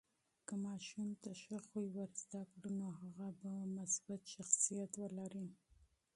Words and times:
که 0.47 0.55
ماشوم 0.65 1.09
ته 1.21 1.29
نیک 1.31 1.41
اخلاق 1.57 1.89
ورزده 1.95 2.41
کړو، 2.51 2.69
نو 2.79 2.87
هغه 3.01 3.27
به 3.39 3.51
مثبت 3.77 4.21
شخصیت 4.33 4.91
ولري. 4.97 5.47